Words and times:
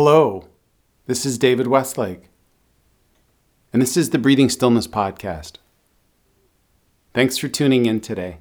Hello, 0.00 0.46
this 1.06 1.26
is 1.26 1.38
David 1.38 1.66
Westlake, 1.66 2.28
and 3.72 3.82
this 3.82 3.96
is 3.96 4.10
the 4.10 4.18
Breathing 4.18 4.48
Stillness 4.48 4.86
Podcast. 4.86 5.54
Thanks 7.12 7.36
for 7.36 7.48
tuning 7.48 7.84
in 7.84 8.00
today. 8.00 8.38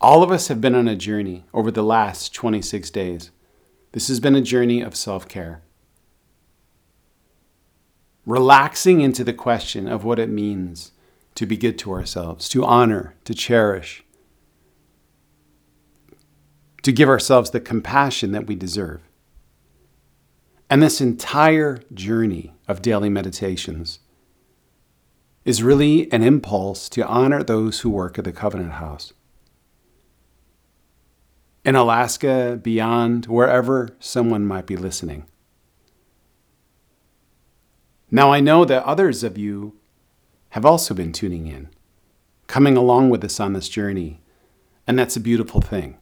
All 0.00 0.22
of 0.22 0.30
us 0.30 0.48
have 0.48 0.58
been 0.58 0.74
on 0.74 0.88
a 0.88 0.96
journey 0.96 1.44
over 1.52 1.70
the 1.70 1.82
last 1.82 2.32
26 2.32 2.88
days. 2.88 3.30
This 3.92 4.08
has 4.08 4.20
been 4.20 4.34
a 4.34 4.40
journey 4.40 4.80
of 4.80 4.96
self 4.96 5.28
care. 5.28 5.60
Relaxing 8.24 9.02
into 9.02 9.22
the 9.22 9.34
question 9.34 9.86
of 9.86 10.02
what 10.02 10.18
it 10.18 10.30
means 10.30 10.92
to 11.34 11.44
be 11.44 11.58
good 11.58 11.76
to 11.80 11.92
ourselves, 11.92 12.48
to 12.48 12.64
honor, 12.64 13.16
to 13.26 13.34
cherish, 13.34 14.02
to 16.88 16.92
give 16.92 17.10
ourselves 17.10 17.50
the 17.50 17.60
compassion 17.60 18.32
that 18.32 18.46
we 18.46 18.54
deserve. 18.54 19.02
And 20.70 20.82
this 20.82 21.02
entire 21.02 21.82
journey 21.92 22.54
of 22.66 22.80
daily 22.80 23.10
meditations 23.10 23.98
is 25.44 25.62
really 25.62 26.10
an 26.10 26.22
impulse 26.22 26.88
to 26.88 27.06
honor 27.06 27.42
those 27.42 27.80
who 27.80 27.90
work 27.90 28.18
at 28.18 28.24
the 28.24 28.32
Covenant 28.32 28.72
House. 28.72 29.12
In 31.62 31.76
Alaska, 31.76 32.58
beyond, 32.62 33.26
wherever 33.26 33.94
someone 34.00 34.46
might 34.46 34.64
be 34.64 34.76
listening. 34.76 35.26
Now, 38.10 38.32
I 38.32 38.40
know 38.40 38.64
that 38.64 38.84
others 38.84 39.22
of 39.22 39.36
you 39.36 39.76
have 40.50 40.64
also 40.64 40.94
been 40.94 41.12
tuning 41.12 41.48
in, 41.48 41.68
coming 42.46 42.78
along 42.78 43.10
with 43.10 43.22
us 43.24 43.38
on 43.38 43.52
this 43.52 43.68
journey, 43.68 44.22
and 44.86 44.98
that's 44.98 45.16
a 45.16 45.20
beautiful 45.20 45.60
thing. 45.60 45.98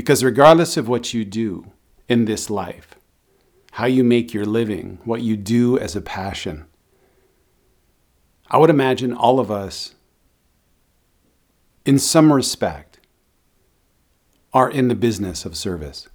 Because 0.00 0.24
regardless 0.24 0.78
of 0.78 0.88
what 0.88 1.12
you 1.12 1.26
do 1.26 1.72
in 2.08 2.24
this 2.24 2.48
life, 2.48 2.94
how 3.72 3.84
you 3.84 4.02
make 4.02 4.32
your 4.32 4.46
living, 4.46 4.98
what 5.04 5.20
you 5.20 5.36
do 5.36 5.78
as 5.78 5.94
a 5.94 6.00
passion, 6.00 6.64
I 8.50 8.56
would 8.56 8.70
imagine 8.70 9.12
all 9.12 9.38
of 9.38 9.50
us, 9.50 9.94
in 11.84 11.98
some 11.98 12.32
respect, 12.32 12.98
are 14.54 14.70
in 14.70 14.88
the 14.88 14.94
business 14.94 15.44
of 15.44 15.54
service. 15.54 16.08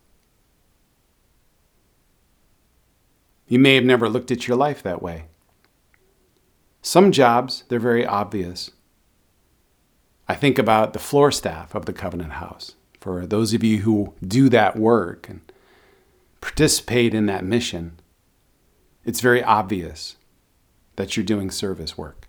You 3.47 3.59
may 3.59 3.75
have 3.75 3.85
never 3.85 4.09
looked 4.09 4.31
at 4.31 4.47
your 4.47 4.57
life 4.57 4.81
that 4.81 5.03
way. 5.03 5.25
Some 6.81 7.11
jobs, 7.11 7.65
they're 7.67 7.79
very 7.79 8.03
obvious. 8.03 8.71
I 10.27 10.33
think 10.33 10.57
about 10.57 10.93
the 10.93 10.97
floor 10.97 11.31
staff 11.31 11.75
of 11.75 11.85
the 11.85 11.93
Covenant 11.93 12.31
House 12.31 12.74
for 13.05 13.27
those 13.27 13.53
of 13.53 13.63
you 13.63 13.81
who 13.81 14.15
do 14.27 14.49
that 14.49 14.75
work 14.75 15.29
and 15.29 15.39
participate 16.41 17.13
in 17.13 17.27
that 17.27 17.45
mission, 17.45 17.99
it's 19.03 19.21
very 19.21 19.43
obvious 19.43 20.15
that 20.95 21.15
you're 21.15 21.23
doing 21.23 21.51
service 21.51 21.99
work. 21.99 22.27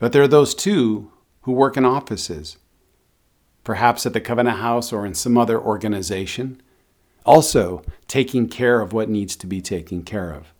But 0.00 0.10
there 0.10 0.24
are 0.24 0.26
those 0.26 0.52
too 0.52 1.12
who 1.42 1.52
work 1.52 1.76
in 1.76 1.84
offices, 1.84 2.56
perhaps 3.62 4.04
at 4.04 4.12
the 4.12 4.20
Covenant 4.20 4.58
House 4.58 4.92
or 4.92 5.06
in 5.06 5.14
some 5.14 5.38
other 5.38 5.60
organization, 5.60 6.60
also 7.24 7.84
taking 8.08 8.48
care 8.48 8.80
of 8.80 8.92
what 8.92 9.08
needs 9.08 9.36
to 9.36 9.46
be 9.46 9.60
taken 9.60 10.02
care 10.02 10.32
of. 10.32 10.52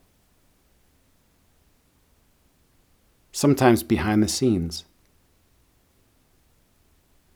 Sometimes 3.32 3.82
behind 3.82 4.22
the 4.22 4.28
scenes. 4.28 4.84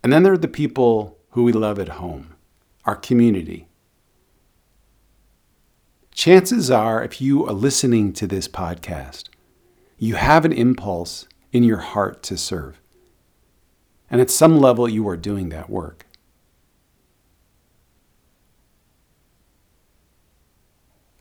And 0.02 0.12
then 0.12 0.22
there 0.22 0.32
are 0.32 0.38
the 0.38 0.48
people 0.48 1.18
who 1.30 1.44
we 1.44 1.52
love 1.52 1.78
at 1.78 1.88
home, 1.88 2.34
our 2.84 2.96
community. 2.96 3.68
Chances 6.12 6.70
are, 6.70 7.02
if 7.02 7.20
you 7.20 7.46
are 7.46 7.52
listening 7.52 8.12
to 8.14 8.26
this 8.26 8.48
podcast, 8.48 9.24
you 9.98 10.14
have 10.14 10.44
an 10.44 10.52
impulse 10.52 11.26
in 11.52 11.62
your 11.62 11.78
heart 11.78 12.22
to 12.24 12.36
serve. 12.36 12.80
And 14.10 14.20
at 14.20 14.30
some 14.30 14.58
level, 14.58 14.88
you 14.88 15.08
are 15.08 15.16
doing 15.16 15.50
that 15.50 15.68
work. 15.68 16.06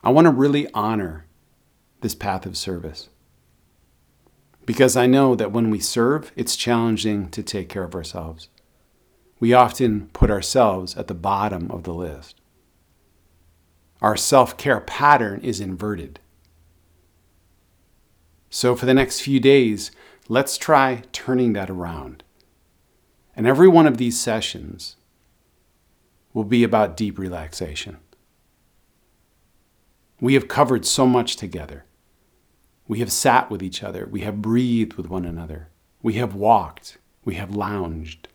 I 0.04 0.10
want 0.10 0.26
to 0.26 0.32
really 0.32 0.72
honor 0.74 1.26
this 2.02 2.16
path 2.16 2.46
of 2.46 2.56
service 2.56 3.10
because 4.66 4.96
I 4.96 5.06
know 5.06 5.36
that 5.36 5.52
when 5.52 5.70
we 5.70 5.80
serve, 5.80 6.32
it's 6.36 6.56
challenging 6.56 7.30
to 7.32 7.44
take 7.44 7.68
care 7.68 7.84
of 7.84 7.96
ourselves 7.96 8.50
we 9.40 9.54
often 9.54 10.08
put 10.14 10.32
ourselves 10.32 10.96
at 10.98 11.08
the 11.08 11.14
bottom 11.14 11.70
of 11.72 11.84
the 11.84 11.94
list. 11.94 12.42
Our 14.02 14.16
self 14.16 14.58
care 14.58 14.80
pattern 14.80 15.42
is 15.42 15.60
inverted. 15.60 16.20
So, 18.50 18.76
for 18.76 18.86
the 18.86 18.94
next 18.94 19.22
few 19.22 19.40
days, 19.40 19.92
let's 20.28 20.58
try 20.58 21.04
turning 21.12 21.54
that 21.54 21.70
around. 21.70 22.24
And 23.36 23.46
every 23.46 23.68
one 23.68 23.86
of 23.86 23.98
these 23.98 24.20
sessions 24.20 24.96
will 26.34 26.44
be 26.44 26.64
about 26.64 26.98
deep 26.98 27.20
relaxation. 27.20 27.98
We 30.20 30.34
have 30.34 30.48
covered 30.48 30.86
so 30.86 31.06
much 31.06 31.36
together. 31.36 31.86
We 32.88 33.00
have 33.00 33.12
sat 33.12 33.52
with 33.52 33.62
each 33.62 33.84
other. 33.84 34.08
We 34.10 34.22
have 34.22 34.42
breathed 34.42 34.94
with 34.94 35.10
one 35.10 35.26
another. 35.26 35.70
We 36.02 36.14
have 36.14 36.34
walked. 36.34 36.98
We 37.24 37.36
have 37.36 37.56
lounged. 37.56 38.28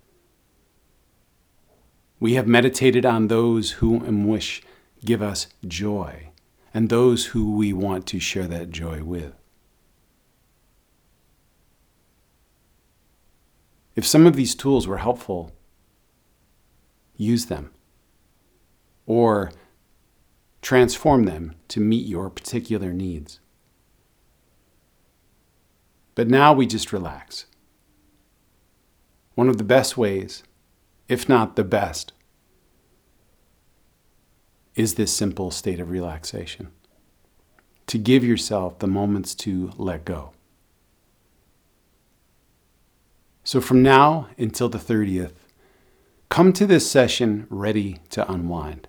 We 2.22 2.34
have 2.34 2.46
meditated 2.46 3.04
on 3.04 3.26
those 3.26 3.72
who 3.72 3.96
and 4.04 4.28
wish 4.28 4.62
give 5.04 5.20
us 5.20 5.48
joy 5.66 6.28
and 6.72 6.88
those 6.88 7.26
who 7.26 7.56
we 7.56 7.72
want 7.72 8.06
to 8.06 8.20
share 8.20 8.46
that 8.46 8.70
joy 8.70 9.02
with. 9.02 9.32
If 13.96 14.06
some 14.06 14.24
of 14.24 14.36
these 14.36 14.54
tools 14.54 14.86
were 14.86 14.98
helpful, 14.98 15.50
use 17.16 17.46
them 17.46 17.72
or 19.04 19.50
transform 20.60 21.24
them 21.24 21.56
to 21.66 21.80
meet 21.80 22.06
your 22.06 22.30
particular 22.30 22.92
needs. 22.92 23.40
But 26.14 26.28
now 26.28 26.52
we 26.52 26.68
just 26.68 26.92
relax. 26.92 27.46
One 29.34 29.48
of 29.48 29.58
the 29.58 29.64
best 29.64 29.96
ways 29.96 30.44
if 31.12 31.28
not 31.28 31.56
the 31.56 31.64
best, 31.64 32.14
is 34.74 34.94
this 34.94 35.12
simple 35.12 35.50
state 35.50 35.78
of 35.78 35.90
relaxation. 35.90 36.68
To 37.88 37.98
give 37.98 38.24
yourself 38.24 38.78
the 38.78 38.86
moments 38.86 39.34
to 39.34 39.72
let 39.76 40.06
go. 40.06 40.32
So 43.44 43.60
from 43.60 43.82
now 43.82 44.28
until 44.38 44.70
the 44.70 44.78
30th, 44.78 45.34
come 46.30 46.54
to 46.54 46.66
this 46.66 46.90
session 46.90 47.46
ready 47.50 47.98
to 48.08 48.30
unwind. 48.32 48.88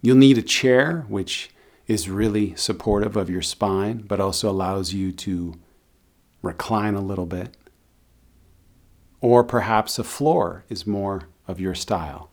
You'll 0.00 0.16
need 0.16 0.38
a 0.38 0.42
chair, 0.42 1.04
which 1.08 1.50
is 1.86 2.08
really 2.08 2.54
supportive 2.54 3.14
of 3.14 3.28
your 3.28 3.42
spine, 3.42 3.98
but 3.98 4.20
also 4.20 4.48
allows 4.48 4.94
you 4.94 5.12
to 5.12 5.52
recline 6.40 6.94
a 6.94 7.02
little 7.02 7.26
bit. 7.26 7.54
Or 9.20 9.44
perhaps 9.44 9.98
a 9.98 10.04
floor 10.04 10.64
is 10.68 10.86
more 10.86 11.28
of 11.48 11.60
your 11.60 11.74
style. 11.74 12.30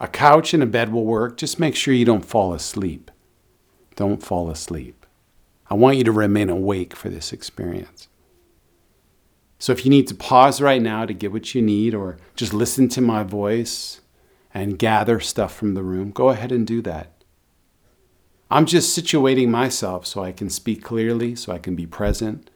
A 0.00 0.08
couch 0.08 0.54
and 0.54 0.62
a 0.62 0.66
bed 0.66 0.92
will 0.92 1.04
work. 1.04 1.36
Just 1.36 1.58
make 1.58 1.74
sure 1.74 1.94
you 1.94 2.04
don't 2.04 2.24
fall 2.24 2.52
asleep. 2.52 3.10
Don't 3.96 4.22
fall 4.22 4.50
asleep. 4.50 5.06
I 5.70 5.74
want 5.74 5.96
you 5.96 6.04
to 6.04 6.12
remain 6.12 6.48
awake 6.48 6.94
for 6.94 7.08
this 7.08 7.32
experience. 7.32 8.08
So 9.58 9.72
if 9.72 9.84
you 9.84 9.90
need 9.90 10.06
to 10.06 10.14
pause 10.14 10.60
right 10.60 10.80
now 10.80 11.04
to 11.04 11.12
get 11.12 11.32
what 11.32 11.54
you 11.54 11.60
need 11.60 11.94
or 11.94 12.16
just 12.36 12.54
listen 12.54 12.88
to 12.90 13.00
my 13.00 13.24
voice 13.24 14.00
and 14.54 14.78
gather 14.78 15.18
stuff 15.18 15.54
from 15.54 15.74
the 15.74 15.82
room, 15.82 16.10
go 16.10 16.28
ahead 16.28 16.52
and 16.52 16.66
do 16.66 16.80
that. 16.82 17.24
I'm 18.50 18.66
just 18.66 18.96
situating 18.96 19.48
myself 19.48 20.06
so 20.06 20.22
I 20.22 20.32
can 20.32 20.48
speak 20.48 20.82
clearly, 20.82 21.34
so 21.34 21.52
I 21.52 21.58
can 21.58 21.74
be 21.74 21.86
present, 21.86 22.50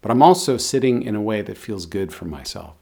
but 0.00 0.10
I'm 0.10 0.22
also 0.22 0.56
sitting 0.56 1.02
in 1.02 1.14
a 1.14 1.22
way 1.22 1.42
that 1.42 1.58
feels 1.58 1.86
good 1.86 2.12
for 2.12 2.24
myself. 2.24 2.76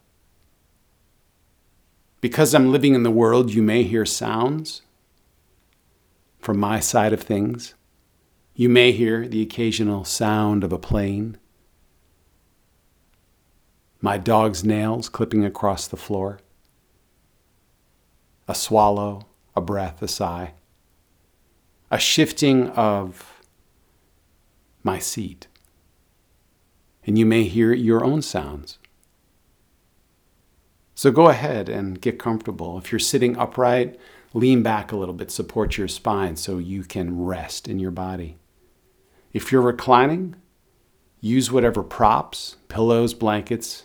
Because 2.20 2.54
I'm 2.54 2.72
living 2.72 2.94
in 2.94 3.02
the 3.02 3.10
world, 3.10 3.52
you 3.52 3.62
may 3.62 3.82
hear 3.82 4.04
sounds 4.04 4.82
from 6.38 6.58
my 6.58 6.80
side 6.80 7.12
of 7.12 7.22
things. 7.22 7.74
You 8.54 8.68
may 8.68 8.92
hear 8.92 9.28
the 9.28 9.42
occasional 9.42 10.04
sound 10.04 10.64
of 10.64 10.72
a 10.72 10.78
plane, 10.78 11.36
my 14.00 14.19
dog's 14.19 14.62
nails 14.62 15.08
clipping 15.08 15.44
across 15.44 15.86
the 15.86 15.96
floor, 15.96 16.38
a 18.46 18.54
swallow, 18.54 19.26
a 19.54 19.60
breath, 19.60 20.02
a 20.02 20.08
sigh, 20.08 20.52
a 21.90 21.98
shifting 21.98 22.69
of 22.70 23.40
my 24.82 24.98
seat 24.98 25.48
and 27.06 27.17
you 27.17 27.25
may 27.25 27.44
hear 27.44 27.73
your 27.73 28.05
own 28.05 28.20
sounds. 28.20 28.79
So 30.94 31.11
go 31.11 31.29
ahead 31.29 31.69
and 31.69 32.00
get 32.00 32.19
comfortable. 32.19 32.79
If 32.79 32.91
you're 32.91 32.99
sitting 32.99 33.37
upright, 33.37 33.99
lean 34.35 34.62
back 34.62 34.91
a 34.91 34.97
little 34.97 35.14
bit, 35.14 35.31
support 35.31 35.76
your 35.79 35.88
spine 35.88 36.37
so 36.37 36.58
you 36.58 36.82
can 36.82 37.23
rest 37.23 37.69
in 37.69 37.79
your 37.79 37.91
body. 37.91 38.38
If 39.32 39.53
you're 39.53 39.62
reclining, 39.62 40.37
use 41.20 41.53
whatever 41.53 41.82
props, 41.82 42.56
pillows, 42.69 43.14
blankets 43.14 43.85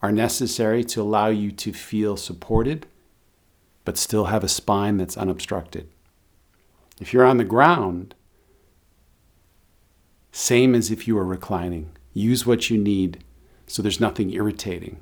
are 0.00 0.12
necessary 0.12 0.84
to 0.84 1.02
allow 1.02 1.28
you 1.28 1.50
to 1.50 1.72
feel 1.72 2.16
supported, 2.16 2.86
but 3.84 3.98
still 3.98 4.26
have 4.26 4.44
a 4.44 4.48
spine 4.48 4.96
that's 4.96 5.16
unobstructed. 5.16 5.88
If 7.00 7.12
you're 7.12 7.24
on 7.24 7.38
the 7.38 7.44
ground, 7.44 8.14
same 10.30 10.74
as 10.74 10.90
if 10.90 11.08
you 11.08 11.16
were 11.16 11.24
reclining. 11.24 11.93
Use 12.14 12.46
what 12.46 12.70
you 12.70 12.78
need 12.78 13.22
so 13.66 13.82
there's 13.82 14.00
nothing 14.00 14.30
irritating. 14.32 15.00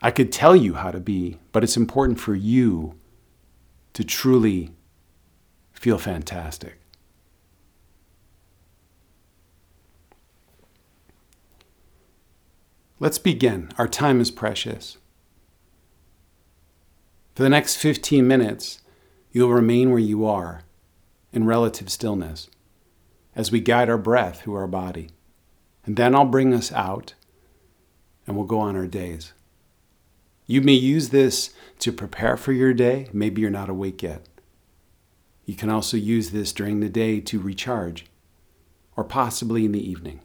I 0.00 0.10
could 0.10 0.32
tell 0.32 0.56
you 0.56 0.74
how 0.74 0.90
to 0.90 1.00
be, 1.00 1.38
but 1.52 1.62
it's 1.62 1.76
important 1.76 2.18
for 2.18 2.34
you 2.34 2.94
to 3.92 4.04
truly 4.04 4.72
feel 5.72 5.98
fantastic. 5.98 6.78
Let's 12.98 13.18
begin. 13.18 13.70
Our 13.76 13.88
time 13.88 14.20
is 14.20 14.30
precious. 14.30 14.96
For 17.34 17.42
the 17.42 17.50
next 17.50 17.76
15 17.76 18.26
minutes, 18.26 18.80
you'll 19.32 19.52
remain 19.52 19.90
where 19.90 19.98
you 19.98 20.24
are 20.24 20.62
in 21.32 21.44
relative 21.44 21.90
stillness 21.90 22.48
as 23.36 23.52
we 23.52 23.60
guide 23.60 23.88
our 23.88 23.98
breath 23.98 24.42
through 24.42 24.54
our 24.54 24.66
body. 24.66 25.10
And 25.84 25.96
then 25.96 26.14
I'll 26.14 26.24
bring 26.24 26.52
us 26.52 26.72
out 26.72 27.14
and 28.26 28.34
we'll 28.34 28.46
go 28.46 28.58
on 28.58 28.74
our 28.74 28.88
days. 28.88 29.32
You 30.46 30.60
may 30.60 30.72
use 30.72 31.10
this 31.10 31.50
to 31.80 31.92
prepare 31.92 32.36
for 32.36 32.52
your 32.52 32.72
day. 32.72 33.08
Maybe 33.12 33.40
you're 33.40 33.50
not 33.50 33.68
awake 33.68 34.02
yet. 34.02 34.26
You 35.44 35.54
can 35.54 35.70
also 35.70 35.96
use 35.96 36.30
this 36.30 36.52
during 36.52 36.80
the 36.80 36.88
day 36.88 37.20
to 37.20 37.38
recharge, 37.38 38.06
or 38.96 39.04
possibly 39.04 39.64
in 39.64 39.70
the 39.70 39.90
evening. 39.90 40.20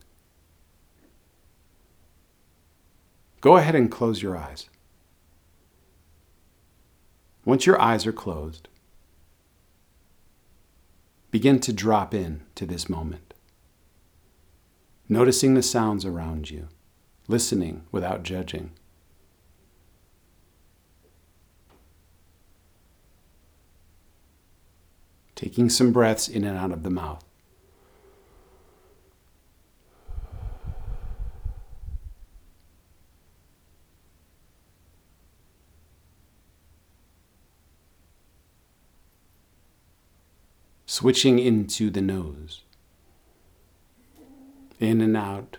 Go 3.39 3.57
ahead 3.57 3.75
and 3.75 3.91
close 3.91 4.21
your 4.21 4.35
eyes. 4.35 4.67
Once 7.45 7.67
your 7.67 7.79
eyes 7.79 8.07
are 8.07 8.11
closed, 8.11 8.67
begin 11.31 11.59
to 11.61 11.73
drop 11.73 12.13
in 12.13 12.41
to 12.55 12.65
this 12.65 12.89
moment. 12.89 13.33
Noticing 15.09 15.55
the 15.55 15.63
sounds 15.63 16.05
around 16.05 16.51
you, 16.51 16.67
listening 17.27 17.83
without 17.91 18.23
judging. 18.23 18.71
taking 25.41 25.69
some 25.69 25.91
breaths 25.91 26.27
in 26.27 26.43
and 26.43 26.55
out 26.55 26.71
of 26.71 26.83
the 26.83 26.89
mouth. 26.91 27.23
Switching 41.01 41.39
into 41.39 41.89
the 41.89 41.99
nose. 41.99 42.61
In 44.79 45.01
and 45.01 45.17
out, 45.17 45.57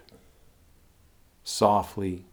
softly, 1.42 2.26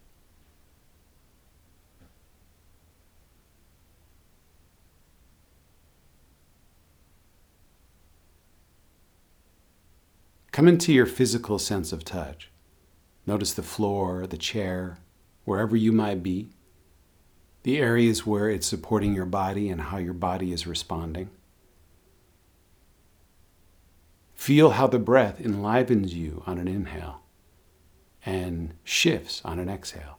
Come 10.52 10.68
into 10.68 10.92
your 10.92 11.06
physical 11.06 11.58
sense 11.58 11.90
of 11.92 12.04
touch. 12.04 12.48
Notice 13.26 13.54
the 13.54 13.64
floor, 13.64 14.28
the 14.28 14.36
chair, 14.36 14.98
wherever 15.44 15.74
you 15.74 15.90
might 15.90 16.22
be, 16.22 16.50
the 17.64 17.78
areas 17.78 18.24
where 18.24 18.48
it's 18.48 18.68
supporting 18.68 19.14
your 19.14 19.26
body 19.26 19.68
and 19.68 19.80
how 19.80 19.98
your 19.98 20.12
body 20.12 20.52
is 20.52 20.64
responding. 20.64 21.30
Feel 24.40 24.70
how 24.70 24.86
the 24.86 24.98
breath 24.98 25.38
enlivens 25.38 26.14
you 26.14 26.42
on 26.46 26.56
an 26.56 26.66
inhale 26.66 27.20
and 28.24 28.72
shifts 28.84 29.42
on 29.44 29.58
an 29.58 29.68
exhale. 29.68 30.16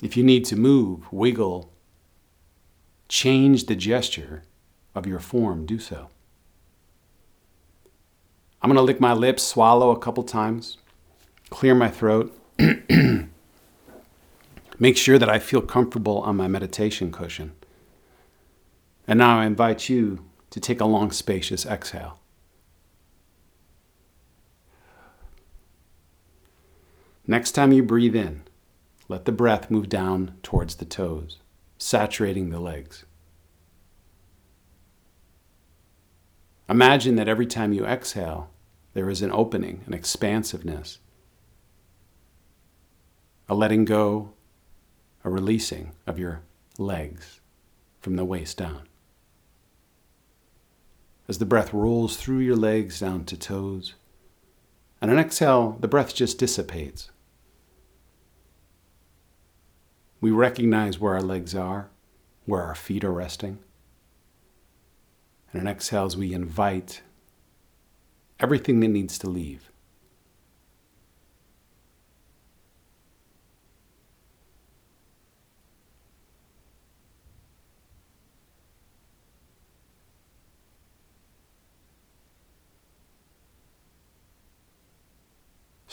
If 0.00 0.16
you 0.16 0.24
need 0.24 0.46
to 0.46 0.56
move, 0.56 1.12
wiggle, 1.12 1.70
change 3.06 3.66
the 3.66 3.76
gesture, 3.76 4.44
of 4.94 5.06
your 5.06 5.20
form, 5.20 5.66
do 5.66 5.78
so. 5.78 6.08
I'm 8.62 8.70
going 8.70 8.76
to 8.76 8.82
lick 8.82 8.98
my 8.98 9.12
lips, 9.12 9.42
swallow 9.42 9.90
a 9.90 9.98
couple 9.98 10.22
times, 10.22 10.78
clear 11.50 11.74
my 11.74 11.90
throat, 11.90 12.34
make 14.78 14.96
sure 14.96 15.18
that 15.18 15.28
I 15.28 15.38
feel 15.38 15.60
comfortable 15.60 16.20
on 16.22 16.34
my 16.34 16.48
meditation 16.48 17.12
cushion. 17.12 17.52
And 19.10 19.18
now 19.18 19.40
I 19.40 19.46
invite 19.46 19.88
you 19.88 20.24
to 20.50 20.60
take 20.60 20.80
a 20.80 20.84
long, 20.84 21.10
spacious 21.10 21.66
exhale. 21.66 22.20
Next 27.26 27.50
time 27.50 27.72
you 27.72 27.82
breathe 27.82 28.14
in, 28.14 28.44
let 29.08 29.24
the 29.24 29.32
breath 29.32 29.68
move 29.68 29.88
down 29.88 30.36
towards 30.44 30.76
the 30.76 30.84
toes, 30.84 31.38
saturating 31.76 32.50
the 32.50 32.60
legs. 32.60 33.04
Imagine 36.68 37.16
that 37.16 37.26
every 37.26 37.46
time 37.46 37.72
you 37.72 37.84
exhale, 37.84 38.48
there 38.94 39.10
is 39.10 39.22
an 39.22 39.32
opening, 39.32 39.82
an 39.86 39.92
expansiveness, 39.92 41.00
a 43.48 43.56
letting 43.56 43.84
go, 43.84 44.34
a 45.24 45.30
releasing 45.30 45.94
of 46.06 46.16
your 46.16 46.42
legs 46.78 47.40
from 48.00 48.14
the 48.14 48.24
waist 48.24 48.56
down. 48.56 48.82
As 51.30 51.38
the 51.38 51.46
breath 51.46 51.72
rolls 51.72 52.16
through 52.16 52.40
your 52.40 52.56
legs 52.56 52.98
down 52.98 53.24
to 53.26 53.36
toes, 53.36 53.94
and 55.00 55.12
an 55.12 55.18
exhale, 55.20 55.76
the 55.78 55.86
breath 55.86 56.12
just 56.12 56.40
dissipates. 56.40 57.12
We 60.20 60.32
recognize 60.32 60.98
where 60.98 61.14
our 61.14 61.22
legs 61.22 61.54
are, 61.54 61.88
where 62.46 62.64
our 62.64 62.74
feet 62.74 63.04
are 63.04 63.12
resting. 63.12 63.60
And 65.52 65.62
an 65.62 65.68
exhale 65.68 66.06
as 66.06 66.16
we 66.16 66.34
invite 66.34 67.02
everything 68.40 68.80
that 68.80 68.88
needs 68.88 69.16
to 69.18 69.30
leave. 69.30 69.69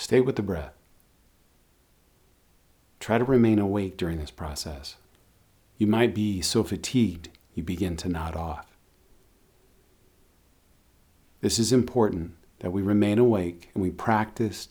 Stay 0.07 0.21
with 0.21 0.37
the 0.37 0.41
breath. 0.41 0.71
Try 3.01 3.17
to 3.17 3.25
remain 3.25 3.59
awake 3.59 3.97
during 3.97 4.19
this 4.19 4.31
process. 4.31 4.95
You 5.77 5.85
might 5.85 6.15
be 6.15 6.41
so 6.41 6.63
fatigued 6.63 7.27
you 7.53 7.61
begin 7.61 7.97
to 7.97 8.07
nod 8.07 8.33
off. 8.33 8.77
This 11.41 11.59
is 11.59 11.73
important 11.73 12.35
that 12.59 12.71
we 12.71 12.81
remain 12.81 13.19
awake 13.19 13.69
and 13.73 13.83
we 13.83 13.91
practice, 13.91 14.69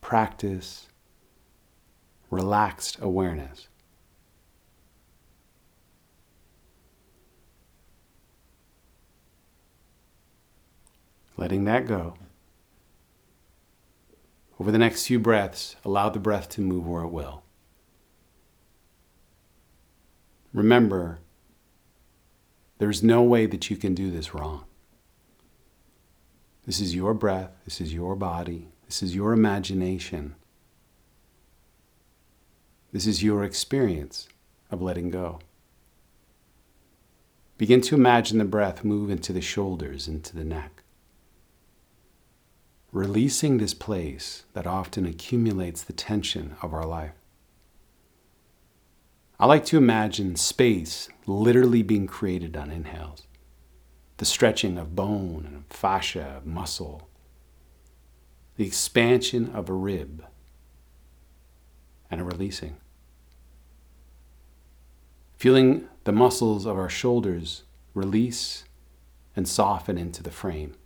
practice 0.00 0.88
relaxed 2.28 2.98
awareness. 3.00 3.68
Letting 11.36 11.62
that 11.66 11.86
go. 11.86 12.14
Over 14.58 14.70
the 14.70 14.78
next 14.78 15.06
few 15.06 15.18
breaths, 15.18 15.76
allow 15.84 16.08
the 16.08 16.18
breath 16.18 16.48
to 16.50 16.60
move 16.60 16.86
where 16.86 17.02
it 17.02 17.10
will. 17.10 17.42
Remember, 20.52 21.18
there's 22.78 23.02
no 23.02 23.22
way 23.22 23.46
that 23.46 23.68
you 23.68 23.76
can 23.76 23.94
do 23.94 24.10
this 24.10 24.34
wrong. 24.34 24.64
This 26.64 26.80
is 26.80 26.94
your 26.94 27.14
breath. 27.14 27.50
This 27.64 27.80
is 27.80 27.92
your 27.92 28.16
body. 28.16 28.68
This 28.86 29.02
is 29.02 29.14
your 29.14 29.32
imagination. 29.32 30.34
This 32.92 33.06
is 33.06 33.22
your 33.22 33.44
experience 33.44 34.28
of 34.70 34.80
letting 34.80 35.10
go. 35.10 35.40
Begin 37.58 37.80
to 37.82 37.94
imagine 37.94 38.38
the 38.38 38.44
breath 38.44 38.84
move 38.84 39.10
into 39.10 39.32
the 39.32 39.40
shoulders, 39.40 40.08
into 40.08 40.34
the 40.34 40.44
neck. 40.44 40.75
Releasing 42.96 43.58
this 43.58 43.74
place 43.74 44.46
that 44.54 44.66
often 44.66 45.04
accumulates 45.04 45.82
the 45.82 45.92
tension 45.92 46.56
of 46.62 46.72
our 46.72 46.86
life. 46.86 47.12
I 49.38 49.44
like 49.44 49.66
to 49.66 49.76
imagine 49.76 50.34
space 50.36 51.10
literally 51.26 51.82
being 51.82 52.06
created 52.06 52.56
on 52.56 52.70
inhales, 52.70 53.26
the 54.16 54.24
stretching 54.24 54.78
of 54.78 54.96
bone 54.96 55.44
and 55.46 55.64
fascia, 55.68 56.40
muscle, 56.42 57.10
the 58.56 58.66
expansion 58.66 59.50
of 59.54 59.68
a 59.68 59.74
rib, 59.74 60.24
and 62.10 62.22
a 62.22 62.24
releasing. 62.24 62.78
Feeling 65.36 65.86
the 66.04 66.12
muscles 66.12 66.64
of 66.64 66.78
our 66.78 66.88
shoulders 66.88 67.64
release 67.92 68.64
and 69.36 69.46
soften 69.46 69.98
into 69.98 70.22
the 70.22 70.30
frame. 70.30 70.76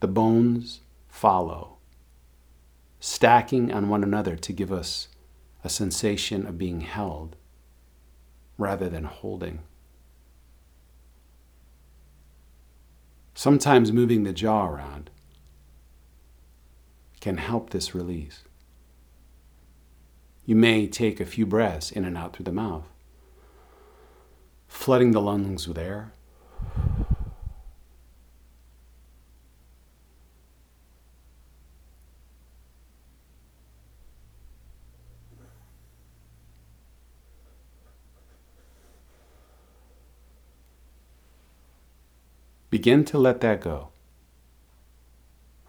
The 0.00 0.08
bones 0.08 0.80
follow, 1.16 1.78
stacking 3.00 3.72
on 3.72 3.88
one 3.88 4.02
another 4.02 4.36
to 4.36 4.52
give 4.52 4.70
us 4.70 5.08
a 5.64 5.68
sensation 5.68 6.46
of 6.46 6.58
being 6.58 6.82
held 6.82 7.36
rather 8.58 8.88
than 8.90 9.04
holding. 9.04 9.60
Sometimes 13.34 13.92
moving 13.92 14.24
the 14.24 14.32
jaw 14.34 14.66
around 14.66 15.08
can 17.20 17.38
help 17.38 17.70
this 17.70 17.94
release. 17.94 18.44
You 20.44 20.54
may 20.54 20.86
take 20.86 21.18
a 21.18 21.26
few 21.26 21.46
breaths 21.46 21.90
in 21.90 22.04
and 22.04 22.16
out 22.16 22.36
through 22.36 22.44
the 22.44 22.52
mouth 22.52 22.88
flooding 24.68 25.12
the 25.12 25.20
lungs 25.20 25.66
with 25.66 25.78
air. 25.78 26.12
Begin 42.86 43.04
to 43.06 43.18
let 43.18 43.40
that 43.40 43.62
go. 43.62 43.88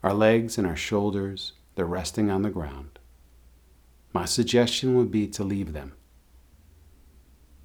Our 0.03 0.13
legs 0.13 0.59
and 0.59 0.67
our 0.67 0.75
shoulders, 0.75 1.53
they're 1.73 1.83
resting 1.83 2.29
on 2.29 2.43
the 2.43 2.51
ground. 2.51 2.99
My 4.13 4.25
suggestion 4.25 4.95
would 4.95 5.09
be 5.09 5.25
to 5.29 5.43
leave 5.43 5.73
them 5.73 5.93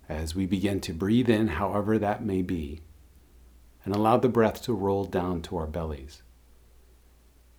as 0.09 0.35
we 0.35 0.47
begin 0.47 0.81
to 0.81 0.95
breathe 0.95 1.29
in, 1.29 1.49
however 1.49 1.99
that 1.99 2.25
may 2.25 2.41
be, 2.41 2.81
and 3.85 3.95
allow 3.95 4.17
the 4.17 4.31
breath 4.31 4.63
to 4.63 4.73
roll 4.73 5.05
down 5.05 5.43
to 5.43 5.59
our 5.59 5.67
bellies. 5.67 6.23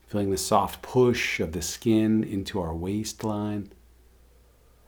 Feeling 0.07 0.31
the 0.31 0.37
soft 0.39 0.81
push 0.81 1.39
of 1.39 1.51
the 1.51 1.61
skin 1.61 2.23
into 2.23 2.59
our 2.59 2.73
waistline, 2.73 3.71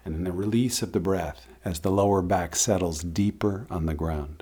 and 0.03 0.15
then 0.15 0.23
the 0.23 0.31
release 0.31 0.81
of 0.81 0.91
the 0.91 0.99
breath 0.99 1.45
as 1.63 1.81
the 1.81 1.91
lower 1.91 2.23
back 2.23 2.55
settles 2.55 3.01
deeper 3.01 3.67
on 3.69 3.85
the 3.85 3.93
ground. 3.93 4.41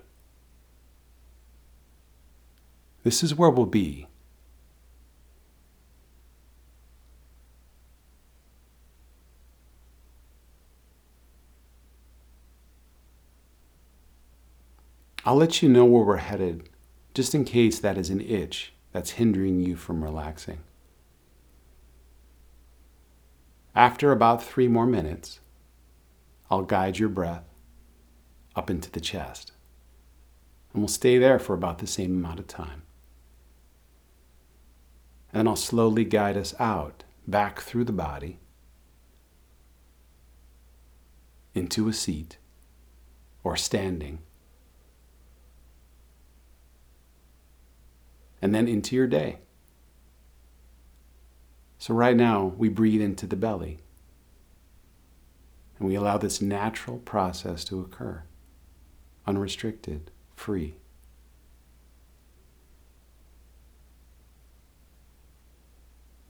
This 3.03 3.23
is 3.23 3.35
where 3.35 3.49
we'll 3.49 3.65
be 3.65 4.07
I'll 15.25 15.35
let 15.35 15.61
you 15.61 15.69
know 15.69 15.85
where 15.85 16.03
we're 16.03 16.17
headed, 16.17 16.67
just 17.13 17.33
in 17.33 17.45
case 17.45 17.79
that 17.79 17.97
is 17.97 18.09
an 18.09 18.19
itch 18.19 18.73
that's 18.91 19.11
hindering 19.11 19.61
you 19.61 19.77
from 19.77 20.03
relaxing. 20.03 20.59
After 23.73 24.11
about 24.11 24.43
three 24.43 24.67
more 24.67 24.85
minutes, 24.85 25.39
I'll 26.51 26.63
guide 26.63 26.99
your 26.99 27.07
breath 27.07 27.45
up 28.53 28.69
into 28.69 28.91
the 28.91 28.99
chest. 28.99 29.53
And 30.73 30.81
we'll 30.81 30.89
stay 30.89 31.17
there 31.17 31.39
for 31.39 31.53
about 31.53 31.77
the 31.77 31.87
same 31.87 32.11
amount 32.11 32.39
of 32.39 32.47
time. 32.47 32.83
And 35.33 35.47
I'll 35.47 35.55
slowly 35.55 36.05
guide 36.05 36.37
us 36.37 36.53
out, 36.59 37.03
back 37.27 37.59
through 37.59 37.85
the 37.85 37.91
body, 37.91 38.39
into 41.55 41.87
a 41.87 41.93
seat 41.93 42.37
or 43.43 43.57
standing 43.57 44.19
and 48.43 48.53
then 48.53 48.67
into 48.67 48.93
your 48.93 49.07
day. 49.07 49.37
So, 51.77 51.93
right 51.93 52.15
now, 52.15 52.53
we 52.57 52.67
breathe 52.67 53.01
into 53.01 53.25
the 53.25 53.37
belly 53.37 53.79
and 55.79 55.87
we 55.87 55.95
allow 55.95 56.17
this 56.17 56.41
natural 56.41 56.97
process 56.97 57.63
to 57.65 57.79
occur, 57.79 58.23
unrestricted, 59.25 60.11
free. 60.35 60.75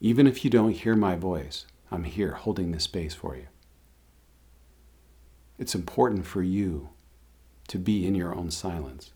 Even 0.05 0.27
if 0.27 0.43
you 0.43 0.51
don't 0.51 0.73
hear 0.73 0.97
my 0.97 1.15
voice, 1.15 1.65
I'm 1.89 2.03
here 2.03 2.33
holding 2.33 2.73
this 2.73 2.83
space 2.83 3.15
for 3.15 3.37
you. 3.37 3.47
It's 5.57 5.75
important 5.75 6.25
for 6.25 6.43
you 6.43 6.89
to 7.69 7.77
be 7.77 8.05
in 8.05 8.13
your 8.13 8.35
own 8.35 8.51
silence. 8.51 9.12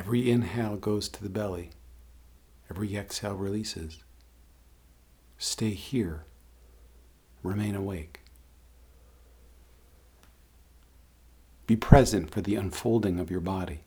Every 0.00 0.30
inhale 0.30 0.78
goes 0.78 1.10
to 1.10 1.22
the 1.22 1.28
belly, 1.28 1.72
every 2.70 2.96
exhale 2.96 3.34
releases. 3.34 4.02
Stay 5.36 5.72
here, 5.72 6.24
remain 7.42 7.74
awake. 7.74 8.20
Be 11.66 11.76
present 11.76 12.30
for 12.30 12.40
the 12.40 12.54
unfolding 12.56 13.20
of 13.20 13.30
your 13.30 13.40
body, 13.40 13.84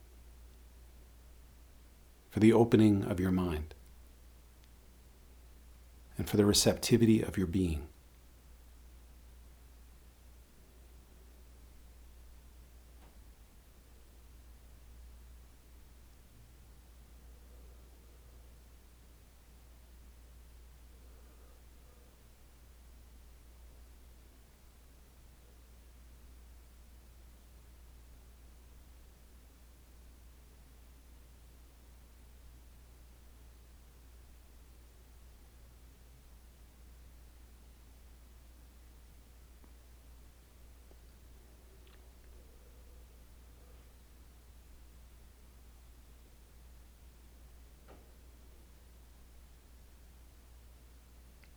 for 2.30 2.38
the 2.38 2.52
opening 2.52 3.02
of 3.02 3.18
your 3.18 3.32
mind, 3.32 3.74
and 6.16 6.28
for 6.28 6.36
the 6.36 6.46
receptivity 6.46 7.22
of 7.22 7.36
your 7.36 7.48
being. 7.48 7.88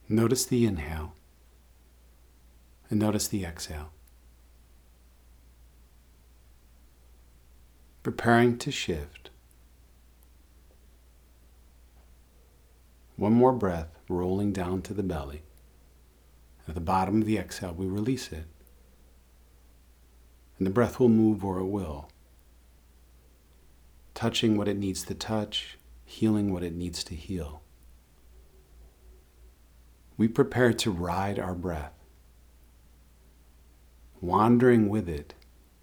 Notice 0.10 0.46
the 0.46 0.66
inhale 0.66 1.14
and 2.90 3.00
notice 3.00 3.28
the 3.28 3.44
exhale. 3.44 3.92
Preparing 8.04 8.58
to 8.60 8.72
shift. 8.72 9.32
One 13.18 13.34
more 13.34 13.52
breath 13.52 13.98
rolling 14.08 14.54
down 14.54 14.82
to 14.84 14.94
the 14.94 15.04
belly. 15.04 15.42
At 16.68 16.76
the 16.76 16.82
bottom 16.82 17.22
of 17.22 17.28
the 17.28 17.38
exhale, 17.38 17.74
we 17.74 17.86
release 17.86 18.32
it. 18.32 18.46
And 20.58 20.66
the 20.66 20.72
breath 20.72 21.00
will 21.00 21.10
move 21.10 21.44
where 21.44 21.60
it 21.60 21.66
will, 21.66 22.10
touching 24.14 24.58
what 24.58 24.68
it 24.68 24.78
needs 24.78 25.04
to 25.04 25.14
touch 25.14 25.78
healing 26.08 26.54
what 26.54 26.64
it 26.64 26.74
needs 26.74 27.04
to 27.04 27.14
heal. 27.14 27.62
We 30.18 30.28
prepare 30.28 30.74
to 30.74 30.92
ride 30.92 31.38
our 31.38 31.54
breath, 31.54 31.94
wandering 34.20 34.90
with 34.90 35.08
it 35.08 35.36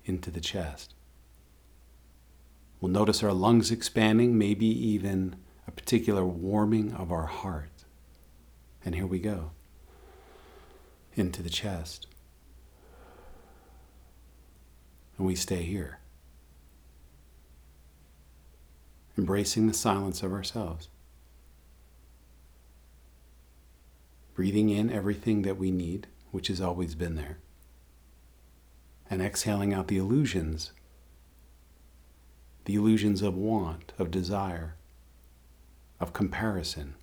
into 0.04 0.30
the 0.30 0.40
chest. 0.40 0.94
We'll 2.80 2.90
notice 2.90 3.22
our 3.22 3.32
lungs 3.32 3.70
expanding, 3.70 4.36
maybe 4.36 4.66
even 4.66 5.36
a 5.66 5.70
particular 5.70 6.24
warming 6.24 6.92
of 6.92 7.12
our 7.12 7.26
heart. 7.26 7.84
And 8.84 8.94
here 8.94 9.06
we 9.06 9.20
go 9.20 9.52
into 11.14 11.42
the 11.42 11.48
chest. 11.48 12.08
And 15.16 15.26
we 15.26 15.36
stay 15.36 15.62
here, 15.62 16.00
embracing 19.16 19.68
the 19.68 19.74
silence 19.74 20.24
of 20.24 20.32
ourselves. 20.32 20.88
Breathing 24.34 24.68
in 24.68 24.90
everything 24.90 25.42
that 25.42 25.58
we 25.58 25.70
need, 25.70 26.08
which 26.32 26.48
has 26.48 26.60
always 26.60 26.94
been 26.94 27.14
there, 27.14 27.38
and 29.08 29.22
exhaling 29.22 29.72
out 29.72 29.88
the 29.88 29.98
illusions 29.98 30.72
the 32.64 32.74
illusions 32.74 33.22
of 33.22 33.34
want, 33.36 33.92
of 33.98 34.10
desire, 34.10 34.76
of 36.00 36.12
comparison, 36.12 36.94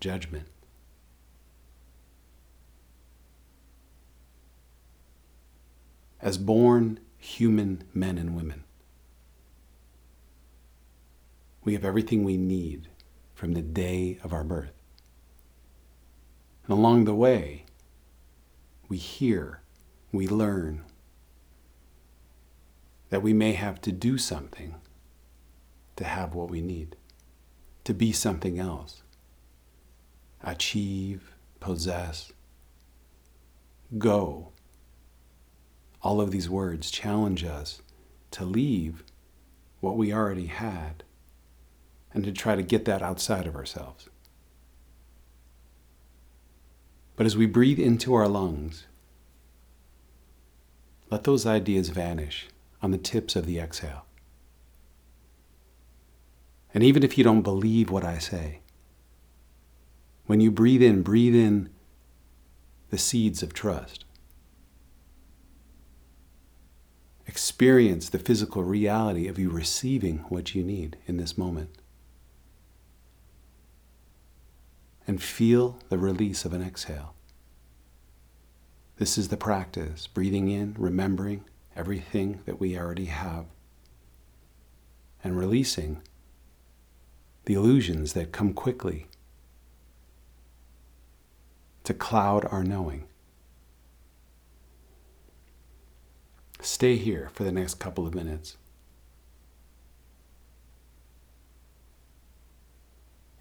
judgment. 0.00 0.48
As 6.20 6.38
born 6.38 7.00
human 7.16 7.84
men 7.94 8.18
and 8.18 8.34
women, 8.34 8.64
we 11.64 11.74
have 11.74 11.84
everything 11.84 12.24
we 12.24 12.36
need 12.36 12.88
from 13.34 13.52
the 13.52 13.62
day 13.62 14.18
of 14.24 14.32
our 14.32 14.42
birth. 14.42 14.77
And 16.68 16.78
along 16.78 17.06
the 17.06 17.14
way, 17.14 17.64
we 18.88 18.98
hear, 18.98 19.62
we 20.12 20.28
learn, 20.28 20.84
that 23.08 23.22
we 23.22 23.32
may 23.32 23.52
have 23.52 23.80
to 23.80 23.92
do 23.92 24.18
something 24.18 24.74
to 25.96 26.04
have 26.04 26.34
what 26.34 26.50
we 26.50 26.60
need, 26.60 26.94
to 27.84 27.94
be 27.94 28.12
something 28.12 28.58
else, 28.58 29.02
achieve, 30.44 31.32
possess, 31.58 32.32
go. 33.96 34.52
All 36.02 36.20
of 36.20 36.30
these 36.30 36.50
words 36.50 36.90
challenge 36.90 37.44
us 37.44 37.80
to 38.32 38.44
leave 38.44 39.04
what 39.80 39.96
we 39.96 40.12
already 40.12 40.46
had 40.46 41.02
and 42.12 42.22
to 42.24 42.32
try 42.32 42.54
to 42.56 42.62
get 42.62 42.84
that 42.84 43.02
outside 43.02 43.46
of 43.46 43.56
ourselves. 43.56 44.07
But 47.18 47.26
as 47.26 47.36
we 47.36 47.46
breathe 47.46 47.80
into 47.80 48.14
our 48.14 48.28
lungs, 48.28 48.86
let 51.10 51.24
those 51.24 51.46
ideas 51.46 51.88
vanish 51.88 52.46
on 52.80 52.92
the 52.92 52.96
tips 52.96 53.34
of 53.34 53.44
the 53.44 53.58
exhale. 53.58 54.04
And 56.72 56.84
even 56.84 57.02
if 57.02 57.18
you 57.18 57.24
don't 57.24 57.42
believe 57.42 57.90
what 57.90 58.04
I 58.04 58.18
say, 58.18 58.60
when 60.26 60.40
you 60.40 60.52
breathe 60.52 60.80
in, 60.80 61.02
breathe 61.02 61.34
in 61.34 61.70
the 62.90 62.98
seeds 62.98 63.42
of 63.42 63.52
trust. 63.52 64.04
Experience 67.26 68.10
the 68.10 68.20
physical 68.20 68.62
reality 68.62 69.26
of 69.26 69.40
you 69.40 69.50
receiving 69.50 70.18
what 70.28 70.54
you 70.54 70.62
need 70.62 70.96
in 71.06 71.16
this 71.16 71.36
moment. 71.36 71.78
And 75.08 75.20
feel 75.20 75.78
the 75.88 75.98
release 75.98 76.44
of 76.44 76.52
an 76.52 76.62
exhale. 76.62 77.14
This 78.98 79.16
is 79.16 79.28
the 79.28 79.36
practice 79.36 80.06
breathing 80.06 80.48
in, 80.48 80.76
remembering, 80.78 81.44
everything 81.74 82.40
that 82.44 82.60
we 82.60 82.78
already 82.78 83.06
have 83.06 83.46
and 85.24 85.36
releasing 85.36 86.02
the 87.46 87.54
illusions 87.54 88.12
that 88.12 88.32
come 88.32 88.52
quickly 88.52 89.06
to 91.84 91.94
cloud 91.94 92.46
our 92.50 92.62
knowing. 92.62 93.04
Stay 96.60 96.96
here 96.96 97.30
for 97.32 97.44
the 97.44 97.52
next 97.52 97.74
couple 97.76 98.06
of 98.06 98.14
minutes. 98.14 98.58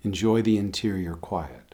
Enjoy 0.04 0.42
the 0.42 0.58
interior 0.58 1.16
quiet. 1.16 1.66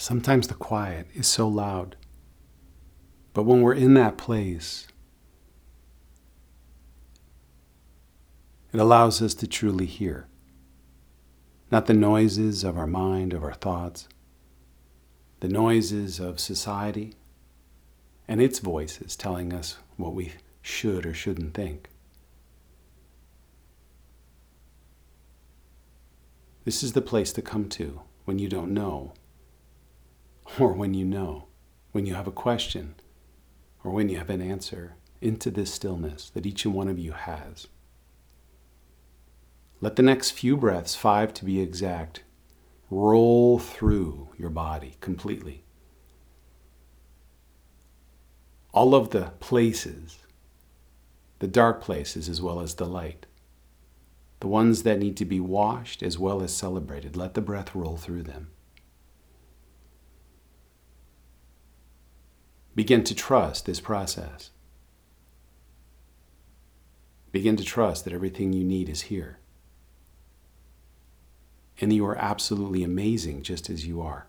Sometimes 0.00 0.48
the 0.48 0.54
quiet 0.54 1.08
is 1.12 1.26
so 1.26 1.46
loud. 1.46 1.94
But 3.34 3.42
when 3.42 3.60
we're 3.60 3.74
in 3.74 3.92
that 3.94 4.16
place, 4.16 4.88
it 8.72 8.80
allows 8.80 9.20
us 9.20 9.34
to 9.34 9.46
truly 9.46 9.84
hear. 9.84 10.26
Not 11.70 11.84
the 11.84 11.92
noises 11.92 12.64
of 12.64 12.78
our 12.78 12.86
mind, 12.86 13.34
of 13.34 13.44
our 13.44 13.52
thoughts, 13.52 14.08
the 15.40 15.48
noises 15.48 16.18
of 16.18 16.40
society 16.40 17.12
and 18.26 18.40
its 18.40 18.58
voices 18.58 19.14
telling 19.14 19.52
us 19.52 19.76
what 19.98 20.14
we 20.14 20.32
should 20.62 21.04
or 21.04 21.12
shouldn't 21.12 21.52
think. 21.52 21.90
This 26.64 26.82
is 26.82 26.94
the 26.94 27.02
place 27.02 27.34
to 27.34 27.42
come 27.42 27.68
to 27.68 28.00
when 28.24 28.38
you 28.38 28.48
don't 28.48 28.72
know 28.72 29.12
or 30.58 30.72
when 30.72 30.94
you 30.94 31.04
know, 31.04 31.46
when 31.92 32.06
you 32.06 32.14
have 32.14 32.26
a 32.26 32.32
question, 32.32 32.94
or 33.84 33.90
when 33.90 34.08
you 34.08 34.18
have 34.18 34.30
an 34.30 34.42
answer, 34.42 34.96
into 35.20 35.50
this 35.50 35.72
stillness 35.72 36.30
that 36.30 36.46
each 36.46 36.64
and 36.64 36.74
one 36.74 36.88
of 36.88 36.98
you 36.98 37.12
has. 37.12 37.66
Let 39.80 39.96
the 39.96 40.02
next 40.02 40.32
few 40.32 40.56
breaths, 40.56 40.94
five 40.94 41.32
to 41.34 41.44
be 41.44 41.60
exact, 41.60 42.22
roll 42.90 43.58
through 43.58 44.28
your 44.38 44.50
body 44.50 44.96
completely. 45.00 45.64
All 48.72 48.94
of 48.94 49.10
the 49.10 49.32
places, 49.40 50.18
the 51.38 51.48
dark 51.48 51.80
places 51.80 52.28
as 52.28 52.42
well 52.42 52.60
as 52.60 52.74
the 52.74 52.86
light, 52.86 53.26
the 54.40 54.48
ones 54.48 54.82
that 54.84 54.98
need 54.98 55.16
to 55.18 55.24
be 55.24 55.40
washed 55.40 56.02
as 56.02 56.18
well 56.18 56.42
as 56.42 56.54
celebrated, 56.54 57.16
let 57.16 57.34
the 57.34 57.40
breath 57.40 57.74
roll 57.74 57.96
through 57.96 58.22
them. 58.22 58.48
Begin 62.74 63.04
to 63.04 63.14
trust 63.14 63.66
this 63.66 63.80
process. 63.80 64.50
Begin 67.32 67.56
to 67.56 67.64
trust 67.64 68.04
that 68.04 68.12
everything 68.12 68.52
you 68.52 68.64
need 68.64 68.88
is 68.88 69.02
here. 69.02 69.38
And 71.80 71.90
that 71.90 71.96
you 71.96 72.06
are 72.06 72.16
absolutely 72.16 72.82
amazing 72.82 73.42
just 73.42 73.70
as 73.70 73.86
you 73.86 74.00
are. 74.00 74.26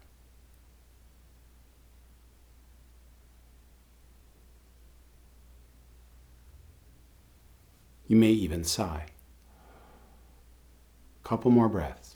You 8.08 8.18
may 8.18 8.32
even 8.32 8.64
sigh. 8.66 9.06
Couple 11.24 11.50
more 11.50 11.70
breaths. 11.70 12.11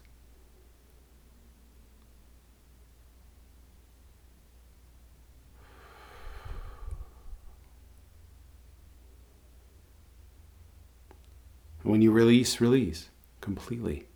When 11.86 12.02
you 12.02 12.12
release, 12.12 12.60
release 12.60 13.10
completely. 13.42 14.08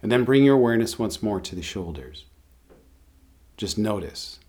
And 0.00 0.10
then 0.10 0.24
bring 0.24 0.44
your 0.44 0.54
awareness 0.54 0.98
once 0.98 1.22
more 1.22 1.40
to 1.42 1.54
the 1.54 1.60
shoulders. 1.60 2.24
Just 3.58 3.76
notice. 3.76 4.40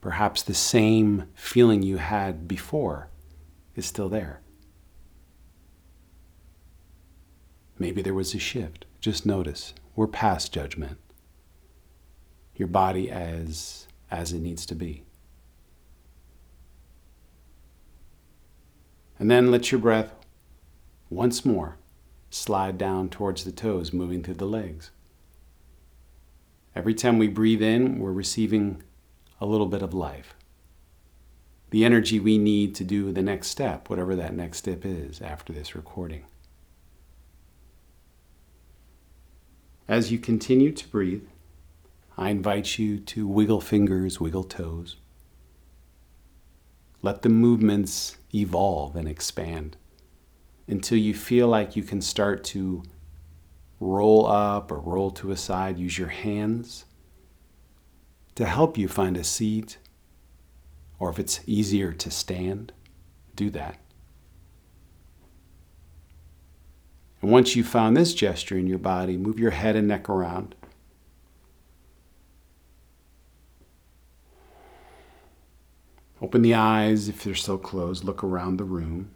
Perhaps 0.00 0.42
the 0.42 0.52
same 0.52 1.28
feeling 1.32 1.84
you 1.84 1.98
had 1.98 2.48
before 2.48 3.08
is 3.76 3.86
still 3.86 4.08
there. 4.08 4.40
Maybe 7.78 8.02
there 8.02 8.12
was 8.12 8.34
a 8.34 8.40
shift. 8.40 8.84
Just 9.00 9.24
notice. 9.24 9.74
We're 9.94 10.08
past 10.08 10.52
judgment. 10.52 10.98
Your 12.56 12.68
body 12.68 13.08
as 13.08 13.86
as 14.10 14.32
it 14.32 14.40
needs 14.40 14.66
to 14.66 14.74
be. 14.74 15.04
And 19.22 19.30
then 19.30 19.52
let 19.52 19.70
your 19.70 19.80
breath 19.80 20.16
once 21.08 21.44
more 21.44 21.76
slide 22.28 22.76
down 22.76 23.08
towards 23.08 23.44
the 23.44 23.52
toes, 23.52 23.92
moving 23.92 24.20
through 24.20 24.34
the 24.34 24.46
legs. 24.46 24.90
Every 26.74 26.92
time 26.92 27.18
we 27.18 27.28
breathe 27.28 27.62
in, 27.62 28.00
we're 28.00 28.10
receiving 28.10 28.82
a 29.40 29.46
little 29.46 29.68
bit 29.68 29.80
of 29.80 29.94
life. 29.94 30.34
The 31.70 31.84
energy 31.84 32.18
we 32.18 32.36
need 32.36 32.74
to 32.74 32.82
do 32.82 33.12
the 33.12 33.22
next 33.22 33.46
step, 33.46 33.88
whatever 33.88 34.16
that 34.16 34.34
next 34.34 34.58
step 34.58 34.84
is 34.84 35.20
after 35.20 35.52
this 35.52 35.76
recording. 35.76 36.24
As 39.86 40.10
you 40.10 40.18
continue 40.18 40.72
to 40.72 40.88
breathe, 40.88 41.28
I 42.18 42.30
invite 42.30 42.76
you 42.76 42.98
to 42.98 43.28
wiggle 43.28 43.60
fingers, 43.60 44.18
wiggle 44.20 44.42
toes. 44.42 44.96
Let 47.02 47.22
the 47.22 47.28
movements 47.28 48.16
evolve 48.32 48.94
and 48.94 49.08
expand 49.08 49.76
until 50.68 50.98
you 50.98 51.14
feel 51.14 51.48
like 51.48 51.74
you 51.74 51.82
can 51.82 52.00
start 52.00 52.44
to 52.44 52.84
roll 53.80 54.26
up 54.26 54.70
or 54.70 54.78
roll 54.78 55.10
to 55.10 55.32
a 55.32 55.36
side. 55.36 55.78
Use 55.78 55.98
your 55.98 56.08
hands 56.08 56.84
to 58.36 58.46
help 58.46 58.78
you 58.78 58.86
find 58.86 59.16
a 59.16 59.24
seat, 59.24 59.78
or 60.98 61.10
if 61.10 61.18
it's 61.18 61.40
easier 61.46 61.92
to 61.92 62.10
stand, 62.10 62.72
do 63.34 63.50
that. 63.50 63.78
And 67.20 67.30
once 67.30 67.54
you've 67.54 67.66
found 67.66 67.96
this 67.96 68.14
gesture 68.14 68.56
in 68.56 68.66
your 68.66 68.78
body, 68.78 69.16
move 69.16 69.38
your 69.38 69.50
head 69.50 69.76
and 69.76 69.88
neck 69.88 70.08
around. 70.08 70.54
Open 76.22 76.42
the 76.42 76.54
eyes 76.54 77.08
if 77.08 77.24
they're 77.24 77.34
still 77.34 77.58
closed. 77.58 78.04
Look 78.04 78.22
around 78.22 78.56
the 78.56 78.64
room 78.64 79.10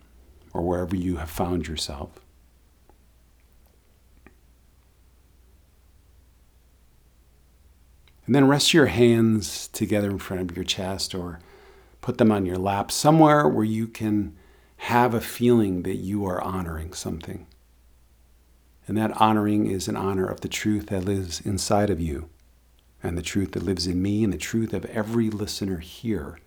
or 0.53 0.63
wherever 0.63 0.97
you 0.97 1.19
have 1.19 1.31
found 1.31 1.69
yourself. 1.69 2.11
And 8.27 8.35
then 8.35 8.49
rest 8.49 8.75
your 8.75 8.87
hands 8.87 9.69
together 9.69 10.11
in 10.11 10.19
front 10.19 10.43
of 10.43 10.57
your 10.57 10.65
chest 10.65 11.15
or 11.15 11.39
put 12.01 12.19
them 12.19 12.33
on 12.33 12.45
your 12.45 12.59
lap, 12.59 12.91
somewhere 12.91 13.47
where 13.47 13.65
you 13.65 13.87
can 13.87 14.35
have 14.79 15.15
a 15.15 15.21
feeling 15.21 15.83
that 15.83 15.97
you 15.97 16.25
are 16.25 16.43
honoring 16.43 16.93
something. 16.93 17.47
And 18.89 18.97
that 18.97 19.17
honoring 19.21 19.71
is 19.71 19.87
an 19.87 19.97
honor 19.97 20.27
of 20.27 20.41
the 20.41 20.49
truth 20.49 20.87
that 20.87 21.05
lives 21.05 21.41
inside 21.41 21.89
of 21.89 22.01
you, 22.01 22.29
and 23.01 23.17
the 23.17 23.23
truth 23.23 23.53
that 23.53 23.63
lives 23.63 23.87
in 23.87 24.03
me, 24.03 24.25
and 24.25 24.33
the 24.33 24.39
truth 24.39 24.73
of 24.73 24.85
every 24.87 25.31
listener 25.31 25.79
here 25.79 26.41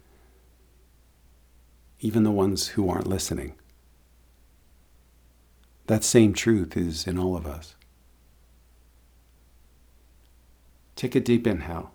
even 2.02 2.24
the 2.24 2.32
ones 2.32 2.70
who 2.70 2.90
aren't 2.90 3.08
listening. 3.08 3.56
That 5.88 6.04
same 6.04 6.34
truth 6.34 6.78
is 6.78 7.08
in 7.08 7.18
all 7.18 7.36
of 7.36 7.46
us. 7.48 7.76
Take 10.96 11.16
a 11.16 11.20
deep 11.20 11.48
inhale. 11.48 11.92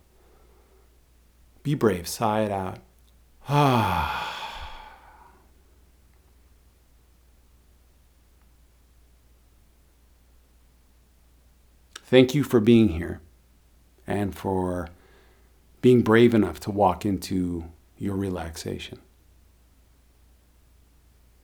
Be 1.62 1.74
brave, 1.74 2.08
sigh 2.08 2.42
it 2.42 2.50
out. 2.50 2.78
Ah. 3.48 4.30
Thank 12.06 12.34
you 12.34 12.44
for 12.44 12.60
being 12.60 12.88
here 12.90 13.20
and 14.06 14.34
for 14.34 14.90
being 15.80 16.02
brave 16.02 16.34
enough 16.34 16.60
to 16.60 16.70
walk 16.70 17.06
into 17.06 17.64
your 17.98 18.14
relaxation 18.16 19.00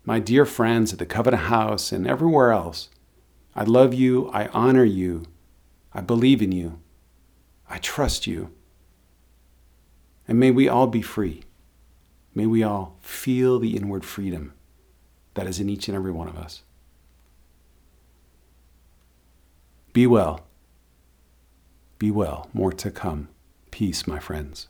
my 0.04 0.18
dear 0.18 0.46
friends 0.46 0.92
at 0.92 0.98
the 0.98 1.06
Covenant 1.06 1.44
House 1.44 1.92
and 1.92 2.06
everywhere 2.06 2.52
else, 2.52 2.88
I 3.54 3.64
love 3.64 3.92
you, 3.92 4.28
I 4.30 4.46
honor 4.48 4.84
you, 4.84 5.24
I 5.92 6.00
believe 6.00 6.40
in 6.40 6.52
you, 6.52 6.80
I 7.68 7.78
trust 7.78 8.26
you. 8.26 8.52
And 10.26 10.38
may 10.38 10.50
we 10.50 10.68
all 10.68 10.86
be 10.86 11.02
free. 11.02 11.42
May 12.34 12.46
we 12.46 12.62
all 12.62 12.96
feel 13.00 13.58
the 13.58 13.76
inward 13.76 14.04
freedom 14.04 14.54
that 15.34 15.46
is 15.46 15.58
in 15.58 15.68
each 15.68 15.88
and 15.88 15.96
every 15.96 16.12
one 16.12 16.28
of 16.28 16.36
us. 16.36 16.62
Be 19.92 20.06
well. 20.06 20.46
Be 21.98 22.10
well. 22.10 22.48
More 22.52 22.72
to 22.72 22.90
come. 22.90 23.28
Peace, 23.70 24.06
my 24.06 24.20
friends. 24.20 24.68